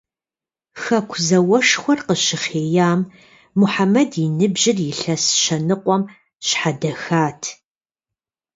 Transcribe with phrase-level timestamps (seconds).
[0.81, 3.01] Хэку зауэшхуэр къыщыхъеям,
[3.59, 6.01] Мухьэмэд и ныбжьыр илъэс щэ ныкъуэм
[6.47, 7.41] щхьэдэхат.